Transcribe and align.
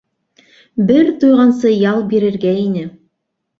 Бер 0.91 1.11
туйғансы 1.25 1.75
ял 1.75 2.03
бирергә 2.15 2.57
ине. 2.65 2.85